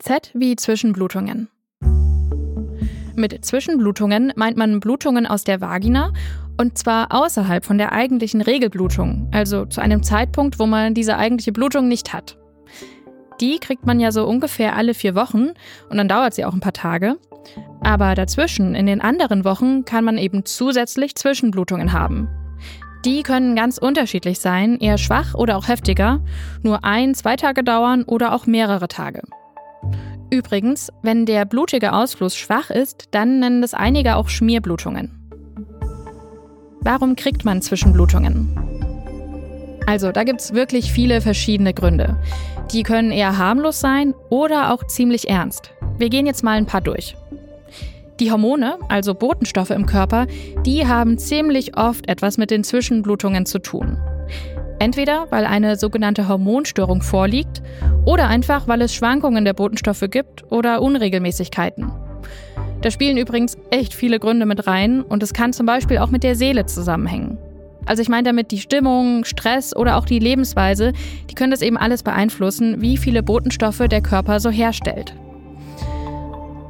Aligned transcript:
Z 0.00 0.30
wie 0.32 0.56
Zwischenblutungen. 0.56 1.50
Mit 3.16 3.44
Zwischenblutungen 3.44 4.32
meint 4.34 4.56
man 4.56 4.80
Blutungen 4.80 5.26
aus 5.26 5.44
der 5.44 5.60
Vagina 5.60 6.14
und 6.58 6.78
zwar 6.78 7.08
außerhalb 7.10 7.66
von 7.66 7.76
der 7.76 7.92
eigentlichen 7.92 8.40
Regelblutung, 8.40 9.28
also 9.30 9.66
zu 9.66 9.82
einem 9.82 10.02
Zeitpunkt, 10.02 10.58
wo 10.58 10.64
man 10.64 10.94
diese 10.94 11.18
eigentliche 11.18 11.52
Blutung 11.52 11.88
nicht 11.88 12.14
hat. 12.14 12.38
Die 13.42 13.58
kriegt 13.58 13.84
man 13.84 14.00
ja 14.00 14.10
so 14.10 14.26
ungefähr 14.26 14.74
alle 14.74 14.94
vier 14.94 15.14
Wochen 15.14 15.50
und 15.90 15.96
dann 15.98 16.08
dauert 16.08 16.32
sie 16.32 16.46
auch 16.46 16.54
ein 16.54 16.60
paar 16.60 16.72
Tage. 16.72 17.18
Aber 17.82 18.14
dazwischen, 18.14 18.74
in 18.74 18.86
den 18.86 19.02
anderen 19.02 19.44
Wochen, 19.44 19.84
kann 19.84 20.04
man 20.04 20.16
eben 20.16 20.46
zusätzlich 20.46 21.14
Zwischenblutungen 21.14 21.92
haben. 21.92 22.28
Die 23.04 23.22
können 23.22 23.54
ganz 23.54 23.76
unterschiedlich 23.76 24.40
sein, 24.40 24.78
eher 24.78 24.96
schwach 24.96 25.34
oder 25.34 25.58
auch 25.58 25.68
heftiger, 25.68 26.24
nur 26.62 26.84
ein, 26.84 27.14
zwei 27.14 27.36
Tage 27.36 27.64
dauern 27.64 28.04
oder 28.04 28.34
auch 28.34 28.46
mehrere 28.46 28.88
Tage. 28.88 29.22
Übrigens, 30.30 30.90
wenn 31.02 31.26
der 31.26 31.44
blutige 31.44 31.92
Ausfluss 31.92 32.36
schwach 32.36 32.70
ist, 32.70 33.08
dann 33.10 33.40
nennen 33.40 33.62
es 33.62 33.74
einige 33.74 34.16
auch 34.16 34.28
Schmierblutungen. 34.28 35.10
Warum 36.82 37.16
kriegt 37.16 37.44
man 37.44 37.60
Zwischenblutungen? 37.60 38.56
Also, 39.86 40.12
da 40.12 40.22
gibt 40.22 40.40
es 40.40 40.54
wirklich 40.54 40.92
viele 40.92 41.20
verschiedene 41.20 41.74
Gründe. 41.74 42.16
Die 42.72 42.84
können 42.84 43.10
eher 43.10 43.38
harmlos 43.38 43.80
sein 43.80 44.14
oder 44.28 44.72
auch 44.72 44.86
ziemlich 44.86 45.28
ernst. 45.28 45.72
Wir 45.98 46.08
gehen 46.08 46.26
jetzt 46.26 46.44
mal 46.44 46.56
ein 46.56 46.66
paar 46.66 46.80
durch. 46.80 47.16
Die 48.20 48.30
Hormone, 48.30 48.78
also 48.88 49.14
Botenstoffe 49.14 49.70
im 49.70 49.86
Körper, 49.86 50.26
die 50.64 50.86
haben 50.86 51.18
ziemlich 51.18 51.76
oft 51.76 52.08
etwas 52.08 52.38
mit 52.38 52.50
den 52.50 52.62
Zwischenblutungen 52.62 53.46
zu 53.46 53.58
tun. 53.58 53.98
Entweder 54.80 55.26
weil 55.28 55.44
eine 55.44 55.76
sogenannte 55.76 56.26
Hormonstörung 56.26 57.02
vorliegt 57.02 57.62
oder 58.06 58.28
einfach 58.28 58.66
weil 58.66 58.80
es 58.80 58.94
Schwankungen 58.94 59.44
der 59.44 59.52
Botenstoffe 59.52 60.06
gibt 60.10 60.50
oder 60.50 60.80
Unregelmäßigkeiten. 60.80 61.92
Da 62.80 62.90
spielen 62.90 63.18
übrigens 63.18 63.58
echt 63.70 63.92
viele 63.92 64.18
Gründe 64.18 64.46
mit 64.46 64.66
rein 64.66 65.02
und 65.02 65.22
es 65.22 65.34
kann 65.34 65.52
zum 65.52 65.66
Beispiel 65.66 65.98
auch 65.98 66.10
mit 66.10 66.22
der 66.22 66.34
Seele 66.34 66.64
zusammenhängen. 66.64 67.36
Also 67.84 68.00
ich 68.00 68.08
meine 68.08 68.22
damit 68.22 68.52
die 68.52 68.58
Stimmung, 68.58 69.24
Stress 69.26 69.76
oder 69.76 69.98
auch 69.98 70.06
die 70.06 70.18
Lebensweise, 70.18 70.94
die 71.28 71.34
können 71.34 71.50
das 71.50 71.60
eben 71.60 71.76
alles 71.76 72.02
beeinflussen, 72.02 72.80
wie 72.80 72.96
viele 72.96 73.22
Botenstoffe 73.22 73.86
der 73.86 74.00
Körper 74.00 74.40
so 74.40 74.48
herstellt. 74.48 75.14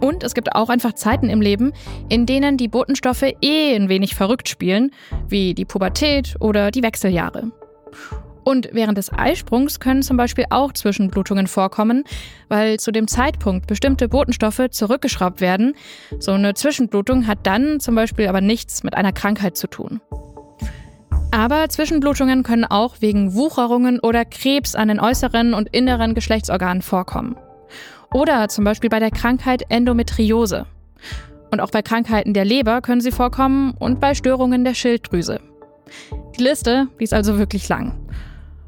Und 0.00 0.24
es 0.24 0.34
gibt 0.34 0.56
auch 0.56 0.68
einfach 0.68 0.94
Zeiten 0.94 1.28
im 1.28 1.40
Leben, 1.40 1.72
in 2.08 2.26
denen 2.26 2.56
die 2.56 2.68
Botenstoffe 2.68 3.34
eh 3.40 3.76
ein 3.76 3.88
wenig 3.88 4.16
verrückt 4.16 4.48
spielen, 4.48 4.90
wie 5.28 5.54
die 5.54 5.64
Pubertät 5.64 6.34
oder 6.40 6.72
die 6.72 6.82
Wechseljahre. 6.82 7.52
Und 8.44 8.70
während 8.72 8.98
des 8.98 9.12
Eisprungs 9.12 9.80
können 9.80 10.02
zum 10.02 10.16
Beispiel 10.16 10.46
auch 10.50 10.72
Zwischenblutungen 10.72 11.46
vorkommen, 11.46 12.04
weil 12.48 12.80
zu 12.80 12.90
dem 12.90 13.06
Zeitpunkt 13.06 13.66
bestimmte 13.66 14.08
Botenstoffe 14.08 14.70
zurückgeschraubt 14.70 15.40
werden. 15.40 15.74
So 16.18 16.32
eine 16.32 16.54
Zwischenblutung 16.54 17.26
hat 17.26 17.46
dann 17.46 17.80
zum 17.80 17.94
Beispiel 17.94 18.28
aber 18.28 18.40
nichts 18.40 18.82
mit 18.82 18.96
einer 18.96 19.12
Krankheit 19.12 19.56
zu 19.56 19.66
tun. 19.66 20.00
Aber 21.32 21.68
Zwischenblutungen 21.68 22.42
können 22.42 22.64
auch 22.64 22.96
wegen 23.00 23.34
Wucherungen 23.34 24.00
oder 24.00 24.24
Krebs 24.24 24.74
an 24.74 24.88
den 24.88 24.98
äußeren 24.98 25.54
und 25.54 25.68
inneren 25.68 26.14
Geschlechtsorganen 26.14 26.82
vorkommen. 26.82 27.36
Oder 28.12 28.48
zum 28.48 28.64
Beispiel 28.64 28.90
bei 28.90 28.98
der 28.98 29.12
Krankheit 29.12 29.62
Endometriose. 29.68 30.66
Und 31.52 31.60
auch 31.60 31.70
bei 31.70 31.82
Krankheiten 31.82 32.34
der 32.34 32.44
Leber 32.44 32.80
können 32.80 33.00
sie 33.00 33.12
vorkommen 33.12 33.74
und 33.78 34.00
bei 34.00 34.14
Störungen 34.14 34.64
der 34.64 34.74
Schilddrüse. 34.74 35.40
Die 36.40 36.44
Liste, 36.44 36.88
die 36.98 37.04
ist 37.04 37.12
also 37.12 37.36
wirklich 37.36 37.68
lang. 37.68 38.00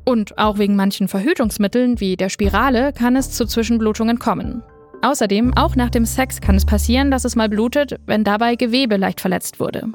Und 0.05 0.37
auch 0.37 0.59
wegen 0.59 0.77
manchen 0.77 1.09
Verhütungsmitteln 1.09 2.01
wie 2.01 2.19
der 2.19 2.29
Spirale 2.29 2.93
kann 2.93 3.17
es 3.17 3.31
zu 3.31 3.47
Zwischenblutungen 3.47 4.19
kommen. 4.19 4.63
Außerdem, 5.01 5.57
auch 5.57 5.75
nach 5.75 5.89
dem 5.89 6.05
Sex 6.05 6.43
kann 6.43 6.57
es 6.57 6.67
passieren, 6.67 7.11
dass 7.11 7.25
es 7.25 7.35
mal 7.35 7.49
blutet, 7.49 7.97
wenn 8.05 8.25
dabei 8.25 8.57
Gewebe 8.57 8.99
leicht 8.99 9.23
verletzt 9.23 9.59
wurde. 9.59 9.87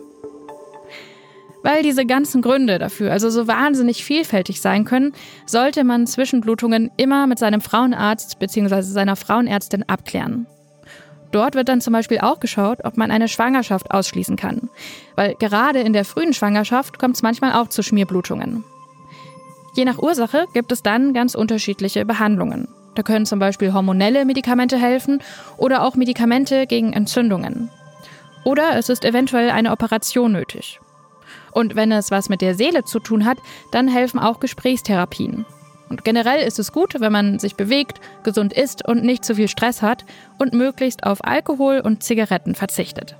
Weil 1.61 1.83
diese 1.83 2.07
ganzen 2.07 2.41
Gründe 2.41 2.79
dafür 2.79 3.11
also 3.11 3.29
so 3.29 3.45
wahnsinnig 3.45 4.03
vielfältig 4.03 4.59
sein 4.59 4.83
können, 4.83 5.13
sollte 5.45 5.83
man 5.83 6.07
Zwischenblutungen 6.07 6.89
immer 6.97 7.27
mit 7.27 7.37
seinem 7.37 7.61
Frauenarzt 7.61 8.39
bzw. 8.39 8.81
seiner 8.81 9.15
Frauenärztin 9.15 9.83
abklären. 9.87 10.47
Dort 11.31 11.55
wird 11.55 11.69
dann 11.69 11.81
zum 11.81 11.93
Beispiel 11.93 12.19
auch 12.19 12.39
geschaut, 12.39 12.79
ob 12.83 12.97
man 12.97 13.11
eine 13.11 13.27
Schwangerschaft 13.27 13.91
ausschließen 13.91 14.37
kann. 14.37 14.69
Weil 15.15 15.35
gerade 15.35 15.79
in 15.79 15.93
der 15.93 16.05
frühen 16.05 16.33
Schwangerschaft 16.33 16.99
kommt 16.99 17.15
es 17.15 17.23
manchmal 17.23 17.53
auch 17.53 17.67
zu 17.67 17.83
Schmierblutungen. 17.83 18.63
Je 19.75 19.85
nach 19.85 19.99
Ursache 19.99 20.45
gibt 20.53 20.71
es 20.71 20.81
dann 20.81 21.13
ganz 21.13 21.35
unterschiedliche 21.35 22.05
Behandlungen. 22.05 22.67
Da 22.95 23.03
können 23.03 23.27
zum 23.27 23.37
Beispiel 23.37 23.73
hormonelle 23.73 24.25
Medikamente 24.25 24.77
helfen 24.77 25.21
oder 25.57 25.83
auch 25.83 25.95
Medikamente 25.95 26.65
gegen 26.65 26.93
Entzündungen. 26.93 27.69
Oder 28.43 28.75
es 28.75 28.89
ist 28.89 29.05
eventuell 29.05 29.51
eine 29.51 29.71
Operation 29.71 30.31
nötig. 30.31 30.79
Und 31.51 31.75
wenn 31.75 31.91
es 31.91 32.09
was 32.09 32.29
mit 32.29 32.41
der 32.41 32.55
Seele 32.55 32.85
zu 32.85 32.99
tun 32.99 33.25
hat, 33.25 33.37
dann 33.71 33.87
helfen 33.87 34.19
auch 34.19 34.39
Gesprächstherapien. 34.39 35.45
Und 35.89 36.03
generell 36.03 36.45
ist 36.45 36.59
es 36.59 36.71
gut, 36.71 36.99
wenn 36.99 37.11
man 37.11 37.39
sich 37.39 37.55
bewegt, 37.55 37.99
gesund 38.23 38.53
isst 38.53 38.87
und 38.87 39.03
nicht 39.03 39.23
zu 39.23 39.35
viel 39.35 39.47
Stress 39.47 39.81
hat 39.81 40.05
und 40.37 40.53
möglichst 40.53 41.03
auf 41.03 41.23
Alkohol 41.23 41.79
und 41.79 42.03
Zigaretten 42.03 42.55
verzichtet. 42.55 43.15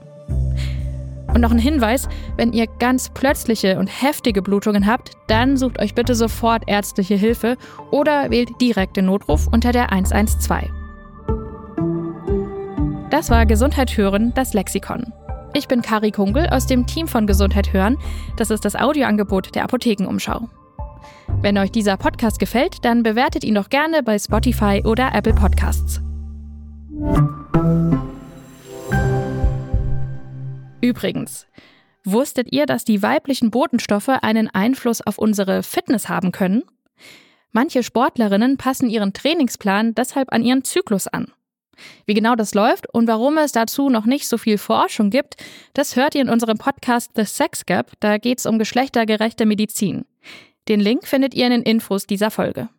Und 1.33 1.41
noch 1.41 1.51
ein 1.51 1.59
Hinweis, 1.59 2.07
wenn 2.35 2.53
ihr 2.53 2.67
ganz 2.79 3.09
plötzliche 3.09 3.77
und 3.77 3.87
heftige 3.87 4.41
Blutungen 4.41 4.87
habt, 4.87 5.11
dann 5.27 5.57
sucht 5.57 5.79
euch 5.79 5.93
bitte 5.93 6.15
sofort 6.15 6.63
ärztliche 6.67 7.15
Hilfe 7.15 7.57
oder 7.91 8.31
wählt 8.31 8.49
direkt 8.59 8.97
den 8.97 9.05
Notruf 9.05 9.47
unter 9.47 9.71
der 9.71 9.91
112. 9.91 10.69
Das 13.09 13.29
war 13.29 13.45
Gesundheit 13.45 13.95
hören, 13.97 14.33
das 14.35 14.53
Lexikon. 14.53 15.13
Ich 15.53 15.67
bin 15.67 15.81
Kari 15.81 16.11
Kungel 16.11 16.47
aus 16.49 16.67
dem 16.67 16.85
Team 16.85 17.07
von 17.07 17.25
Gesundheit 17.25 17.71
hören. 17.71 17.97
Das 18.35 18.51
ist 18.51 18.65
das 18.65 18.75
Audioangebot 18.75 19.55
der 19.55 19.63
Apothekenumschau. 19.63 20.49
Wenn 21.41 21.57
euch 21.57 21.71
dieser 21.71 21.97
Podcast 21.97 22.39
gefällt, 22.39 22.83
dann 22.83 23.03
bewertet 23.03 23.43
ihn 23.43 23.55
doch 23.55 23.69
gerne 23.69 24.03
bei 24.03 24.17
Spotify 24.17 24.81
oder 24.83 25.13
Apple 25.13 25.33
Podcasts. 25.33 26.01
Übrigens, 30.81 31.47
wusstet 32.03 32.51
ihr, 32.51 32.65
dass 32.65 32.85
die 32.85 33.01
weiblichen 33.01 33.51
Botenstoffe 33.51 34.09
einen 34.09 34.49
Einfluss 34.49 35.01
auf 35.01 35.17
unsere 35.17 35.63
Fitness 35.63 36.09
haben 36.09 36.31
können? 36.31 36.63
Manche 37.51 37.83
Sportlerinnen 37.83 38.57
passen 38.57 38.89
ihren 38.89 39.13
Trainingsplan 39.13 39.95
deshalb 39.95 40.31
an 40.33 40.43
ihren 40.43 40.63
Zyklus 40.63 41.07
an. 41.07 41.31
Wie 42.05 42.13
genau 42.13 42.35
das 42.35 42.53
läuft 42.53 42.91
und 42.93 43.07
warum 43.07 43.37
es 43.37 43.51
dazu 43.51 43.89
noch 43.89 44.05
nicht 44.05 44.27
so 44.27 44.37
viel 44.37 44.57
Forschung 44.57 45.09
gibt, 45.09 45.35
das 45.73 45.95
hört 45.95 46.15
ihr 46.15 46.21
in 46.21 46.29
unserem 46.29 46.57
Podcast 46.57 47.11
The 47.15 47.25
Sex 47.25 47.65
Gap. 47.65 47.91
Da 47.99 48.17
geht 48.17 48.39
es 48.39 48.45
um 48.45 48.57
geschlechtergerechte 48.59 49.45
Medizin. 49.45 50.05
Den 50.67 50.79
Link 50.79 51.07
findet 51.07 51.33
ihr 51.33 51.45
in 51.45 51.51
den 51.51 51.63
Infos 51.63 52.07
dieser 52.07 52.31
Folge. 52.31 52.69